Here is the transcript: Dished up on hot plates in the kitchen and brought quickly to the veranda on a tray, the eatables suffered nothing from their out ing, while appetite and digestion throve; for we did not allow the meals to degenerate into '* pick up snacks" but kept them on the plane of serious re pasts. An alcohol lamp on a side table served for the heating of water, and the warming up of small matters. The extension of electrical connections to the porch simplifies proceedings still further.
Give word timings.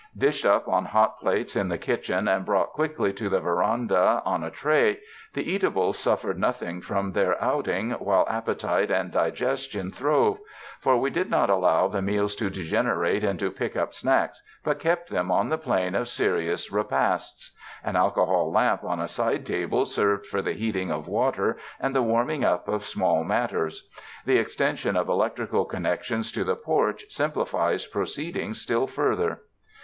Dished 0.17 0.47
up 0.47 0.67
on 0.67 0.85
hot 0.85 1.19
plates 1.19 1.55
in 1.55 1.69
the 1.69 1.77
kitchen 1.77 2.27
and 2.27 2.43
brought 2.43 2.73
quickly 2.73 3.13
to 3.13 3.29
the 3.29 3.39
veranda 3.39 4.23
on 4.25 4.43
a 4.43 4.49
tray, 4.49 4.99
the 5.35 5.47
eatables 5.51 5.99
suffered 5.99 6.39
nothing 6.39 6.81
from 6.81 7.11
their 7.11 7.39
out 7.39 7.67
ing, 7.67 7.91
while 7.91 8.25
appetite 8.27 8.89
and 8.89 9.11
digestion 9.11 9.91
throve; 9.91 10.39
for 10.79 10.97
we 10.97 11.11
did 11.11 11.29
not 11.29 11.51
allow 11.51 11.87
the 11.87 12.01
meals 12.01 12.35
to 12.37 12.49
degenerate 12.49 13.23
into 13.23 13.51
'* 13.51 13.51
pick 13.51 13.75
up 13.77 13.93
snacks" 13.93 14.41
but 14.63 14.79
kept 14.79 15.11
them 15.11 15.29
on 15.29 15.49
the 15.49 15.57
plane 15.59 15.93
of 15.93 16.07
serious 16.07 16.71
re 16.71 16.81
pasts. 16.81 17.55
An 17.83 17.95
alcohol 17.95 18.51
lamp 18.51 18.83
on 18.83 18.99
a 18.99 19.07
side 19.07 19.45
table 19.45 19.85
served 19.85 20.25
for 20.25 20.41
the 20.41 20.53
heating 20.53 20.91
of 20.91 21.07
water, 21.07 21.57
and 21.79 21.95
the 21.95 22.01
warming 22.01 22.43
up 22.43 22.67
of 22.67 22.83
small 22.85 23.23
matters. 23.23 23.87
The 24.25 24.39
extension 24.39 24.95
of 24.97 25.09
electrical 25.09 25.63
connections 25.63 26.31
to 26.31 26.43
the 26.43 26.55
porch 26.55 27.03
simplifies 27.09 27.85
proceedings 27.85 28.59
still 28.59 28.87
further. 28.87 29.41